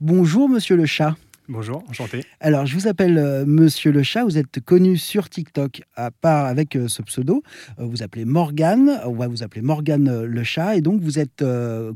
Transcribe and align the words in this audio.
Bonjour, 0.00 0.48
monsieur 0.48 0.76
le 0.76 0.86
chat. 0.86 1.16
Bonjour, 1.50 1.82
enchanté. 1.88 2.24
Alors, 2.40 2.66
je 2.66 2.74
vous 2.74 2.86
appelle 2.88 3.16
euh, 3.16 3.46
Monsieur 3.46 3.90
le 3.90 4.02
Chat. 4.02 4.22
Vous 4.22 4.36
êtes 4.36 4.60
connu 4.60 4.98
sur 4.98 5.30
TikTok, 5.30 5.80
à 5.96 6.10
part 6.10 6.44
avec 6.44 6.76
euh, 6.76 6.88
ce 6.88 7.00
pseudo. 7.00 7.42
Euh, 7.80 7.84
vous 7.86 8.02
appelez 8.02 8.26
Morgane. 8.26 9.00
On 9.06 9.14
va 9.14 9.28
vous 9.28 9.42
appeler 9.42 9.62
Morgane 9.62 10.24
le 10.24 10.44
Chat. 10.44 10.76
Et 10.76 10.82
donc, 10.82 11.00
vous 11.00 11.18
êtes 11.18 11.42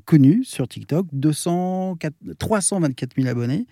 connu 0.06 0.42
sur 0.42 0.66
TikTok. 0.66 1.06
200, 1.12 1.96
4 2.00 2.14
324 2.38 3.10
000 3.16 3.28
abonnés. 3.28 3.66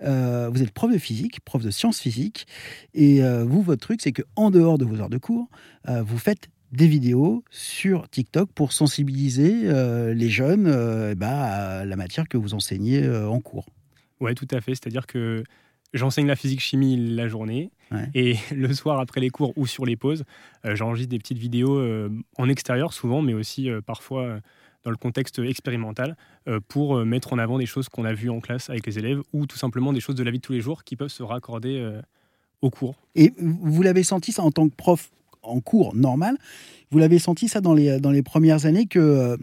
Vous 0.00 0.62
êtes 0.62 0.72
prof 0.72 0.90
de 0.90 0.98
physique, 0.98 1.40
prof 1.44 1.62
de 1.62 1.70
sciences 1.70 2.00
physiques. 2.00 2.46
Et 2.94 3.20
vous, 3.44 3.60
votre 3.60 3.82
truc, 3.82 4.00
c'est 4.02 4.12
qu'en 4.12 4.50
dehors 4.50 4.78
de 4.78 4.84
vos 4.84 5.00
heures 5.00 5.10
de 5.10 5.18
cours, 5.18 5.48
vous 5.86 6.18
faites 6.18 6.48
des 6.72 6.88
vidéos 6.88 7.44
sur 7.50 8.08
TikTok 8.08 8.50
pour 8.52 8.72
sensibiliser 8.72 9.70
les 10.14 10.30
jeunes 10.30 11.14
ben, 11.14 11.28
à 11.28 11.84
la 11.84 11.96
matière 11.96 12.26
que 12.26 12.38
vous 12.38 12.54
enseignez 12.54 13.08
en 13.08 13.40
cours. 13.40 13.66
Ouais, 14.20 14.34
tout 14.34 14.48
à 14.50 14.60
fait. 14.60 14.74
C'est-à-dire 14.74 15.06
que 15.06 15.42
j'enseigne 15.92 16.26
la 16.26 16.36
physique-chimie 16.36 17.14
la 17.14 17.28
journée 17.28 17.70
Ouais. 17.92 18.10
et 18.14 18.36
le 18.54 18.74
soir 18.74 18.98
après 18.98 19.20
les 19.20 19.30
cours 19.30 19.52
ou 19.56 19.66
sur 19.66 19.86
les 19.86 19.96
pauses, 19.96 20.24
euh, 20.64 20.74
j'enregistre 20.74 21.10
des 21.10 21.18
petites 21.18 21.38
vidéos 21.38 21.78
euh, 21.78 22.10
en 22.36 22.48
extérieur 22.48 22.92
souvent, 22.92 23.22
mais 23.22 23.32
aussi 23.34 23.70
euh, 23.70 23.80
parfois 23.80 24.40
dans 24.82 24.90
le 24.90 24.96
contexte 24.96 25.40
expérimental 25.40 26.16
pour 26.68 27.04
mettre 27.04 27.32
en 27.32 27.38
avant 27.38 27.58
des 27.58 27.66
choses 27.66 27.88
qu'on 27.88 28.04
a 28.04 28.12
vues 28.12 28.30
en 28.30 28.38
classe 28.38 28.70
avec 28.70 28.86
les 28.86 29.00
élèves 29.00 29.20
ou 29.32 29.44
tout 29.46 29.56
simplement 29.56 29.92
des 29.92 29.98
choses 29.98 30.14
de 30.14 30.22
la 30.22 30.30
vie 30.30 30.38
de 30.38 30.42
tous 30.42 30.52
les 30.52 30.60
jours 30.60 30.84
qui 30.84 30.94
peuvent 30.94 31.08
se 31.10 31.24
raccorder 31.24 31.84
au 32.62 32.70
cours. 32.70 32.94
Et 33.16 33.32
vous 33.36 33.82
l'avez 33.82 34.04
senti 34.04 34.30
ça 34.30 34.44
en 34.44 34.52
tant 34.52 34.68
que 34.68 34.76
prof 34.76 35.10
en 35.42 35.60
cours 35.60 35.96
normal? 35.96 36.36
Vous 36.92 37.00
l'avez 37.00 37.18
senti 37.18 37.48
ça 37.48 37.60
dans 37.60 37.74
les, 37.74 37.98
dans 37.98 38.12
les 38.12 38.22
premières 38.22 38.64
années 38.64 38.86
que 38.86 39.36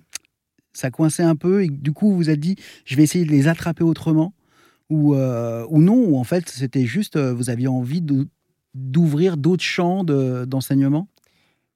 ça 0.71 0.91
coinçait 0.91 1.23
un 1.23 1.35
peu 1.35 1.65
et 1.65 1.67
du 1.67 1.91
coup 1.91 2.11
vous 2.11 2.15
vous 2.15 2.29
êtes 2.29 2.39
dit 2.39 2.55
je 2.85 2.95
vais 2.95 3.03
essayer 3.03 3.25
de 3.25 3.31
les 3.31 3.49
attraper 3.49 3.83
autrement? 3.83 4.33
Ou, 4.89 5.15
euh, 5.15 5.65
ou 5.69 5.81
non 5.81 5.95
Ou 5.95 6.17
en 6.17 6.23
fait 6.23 6.49
c'était 6.49 6.85
juste 6.85 7.15
euh, 7.15 7.33
vous 7.33 7.49
aviez 7.49 7.67
envie 7.67 8.01
d'ouvrir 8.73 9.37
d'autres 9.37 9.63
champs 9.63 10.03
de- 10.03 10.45
d'enseignement? 10.45 11.07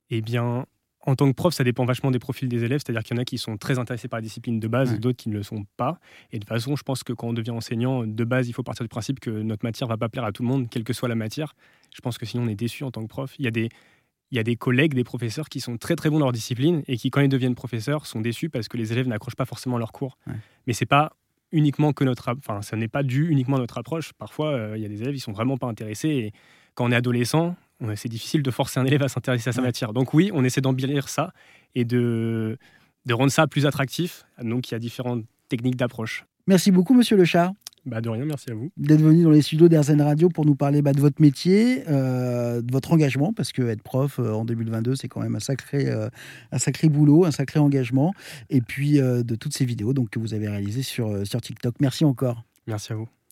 Eh 0.09 0.21
bien, 0.21 0.65
en 1.01 1.15
tant 1.15 1.27
que 1.29 1.35
prof, 1.35 1.53
ça 1.53 1.63
dépend 1.63 1.85
vachement 1.85 2.11
des 2.11 2.19
profils 2.19 2.47
des 2.49 2.63
élèves. 2.63 2.81
C'est-à-dire 2.85 3.03
qu'il 3.03 3.15
y 3.15 3.19
en 3.19 3.21
a 3.21 3.25
qui 3.25 3.37
sont 3.37 3.57
très 3.57 3.77
intéressés 3.79 4.07
par 4.07 4.17
la 4.17 4.21
discipline 4.21 4.59
de 4.59 4.67
base, 4.67 4.91
Ouais. 4.91 4.97
d'autres 4.99 5.17
qui 5.17 5.29
ne 5.29 5.35
le 5.35 5.43
sont 5.43 5.65
pas. 5.77 5.99
Et 6.31 6.37
de 6.39 6.43
toute 6.43 6.49
façon, 6.49 6.75
je 6.75 6.83
pense 6.83 7.03
que 7.03 7.13
quand 7.13 7.27
on 7.27 7.33
devient 7.33 7.51
enseignant, 7.51 8.05
de 8.05 8.23
base, 8.23 8.47
il 8.49 8.53
faut 8.53 8.63
partir 8.63 8.83
du 8.83 8.89
principe 8.89 9.19
que 9.19 9.29
notre 9.29 9.65
matière 9.65 9.87
va 9.87 9.97
pas 9.97 10.09
plaire 10.09 10.23
à 10.25 10.31
tout 10.31 10.43
le 10.43 10.49
monde, 10.49 10.69
quelle 10.69 10.83
que 10.83 10.93
soit 10.93 11.09
la 11.09 11.15
matière. 11.15 11.55
Je 11.95 12.01
pense 12.01 12.17
que 12.17 12.25
sinon, 12.25 12.43
on 12.43 12.47
est 12.47 12.55
déçu 12.55 12.83
en 12.83 12.91
tant 12.91 13.01
que 13.03 13.07
prof. 13.07 13.35
Il 13.39 13.45
y 13.45 13.47
a 13.47 13.51
des, 13.51 13.69
il 14.31 14.35
y 14.35 14.39
a 14.39 14.43
des 14.43 14.55
collègues, 14.57 14.93
des 14.93 15.03
professeurs 15.05 15.47
qui 15.49 15.59
sont 15.61 15.77
très 15.77 15.95
très 15.95 16.09
bons 16.09 16.19
dans 16.19 16.25
leur 16.25 16.33
discipline 16.33 16.83
et 16.87 16.97
qui, 16.97 17.09
quand 17.09 17.21
ils 17.21 17.29
deviennent 17.29 17.55
professeurs, 17.55 18.05
sont 18.05 18.19
déçus 18.21 18.49
parce 18.49 18.67
que 18.67 18.75
les 18.77 18.91
élèves 18.91 19.07
n'accrochent 19.07 19.35
pas 19.37 19.45
forcément 19.45 19.77
leurs 19.77 19.91
cours. 19.93 20.17
Ouais. 20.27 20.33
Mais 20.67 20.73
c'est 20.73 20.85
pas 20.85 21.15
uniquement 21.51 21.93
que 21.93 22.03
notre, 22.03 22.35
enfin, 22.37 22.61
ça 22.61 22.75
n'est 22.75 22.87
pas 22.87 23.03
dû 23.03 23.29
uniquement 23.29 23.57
à 23.57 23.59
notre 23.59 23.77
approche. 23.77 24.13
Parfois, 24.13 24.51
euh, 24.51 24.77
il 24.77 24.81
y 24.81 24.85
a 24.85 24.89
des 24.89 25.01
élèves, 25.01 25.15
ils 25.15 25.19
sont 25.19 25.31
vraiment 25.31 25.57
pas 25.57 25.67
intéressés. 25.67 26.09
Et 26.09 26.33
quand 26.75 26.85
on 26.85 26.91
est 26.91 26.95
adolescent, 26.95 27.55
c'est 27.95 28.09
difficile 28.09 28.41
de 28.41 28.51
forcer 28.51 28.79
un 28.79 28.85
élève 28.85 29.03
à 29.03 29.07
s'intéresser 29.07 29.49
à 29.49 29.53
sa 29.53 29.61
matière. 29.61 29.93
Donc 29.93 30.13
oui, 30.13 30.31
on 30.33 30.43
essaie 30.43 30.61
d'embellir 30.61 31.09
ça 31.09 31.31
et 31.75 31.85
de, 31.85 32.57
de 33.05 33.13
rendre 33.13 33.31
ça 33.31 33.47
plus 33.47 33.65
attractif. 33.65 34.25
Donc 34.41 34.69
il 34.69 34.73
y 34.73 34.75
a 34.75 34.79
différentes 34.79 35.25
techniques 35.47 35.75
d'approche. 35.75 36.25
Merci 36.47 36.71
beaucoup 36.71 36.93
monsieur 36.93 37.17
le 37.17 37.25
chat 37.25 37.51
Bah, 37.87 38.01
de 38.01 38.09
rien, 38.09 38.25
merci 38.25 38.51
à 38.51 38.53
vous. 38.53 38.69
d'être 38.75 39.01
venu 39.01 39.23
dans 39.23 39.31
les 39.31 39.41
studios 39.41 39.69
d'Airzen 39.69 40.01
Radio 40.01 40.27
pour 40.27 40.45
nous 40.45 40.55
parler 40.55 40.81
bah, 40.81 40.91
de 40.91 40.99
votre 40.99 41.21
métier, 41.21 41.83
euh, 41.87 42.61
de 42.61 42.69
votre 42.69 42.91
engagement, 42.91 43.31
parce 43.31 43.53
que 43.53 43.61
être 43.61 43.81
prof 43.81 44.19
euh, 44.19 44.33
en 44.33 44.43
2022, 44.43 44.95
c'est 44.95 45.07
quand 45.07 45.21
même 45.21 45.37
un 45.37 45.39
sacré, 45.39 45.87
euh, 45.87 46.09
un 46.51 46.57
sacré 46.57 46.89
boulot, 46.89 47.23
un 47.23 47.31
sacré 47.31 47.61
engagement, 47.61 48.13
et 48.49 48.59
puis 48.59 48.99
euh, 48.99 49.23
de 49.23 49.35
toutes 49.35 49.53
ces 49.53 49.63
vidéos 49.63 49.93
donc, 49.93 50.09
que 50.09 50.19
vous 50.19 50.33
avez 50.33 50.49
réalisées 50.49 50.83
sur, 50.83 51.25
sur 51.25 51.39
TikTok. 51.39 51.75
Merci 51.79 52.03
encore. 52.03 52.43
Merci 52.67 52.91
à 52.91 52.97
vous. 52.97 53.07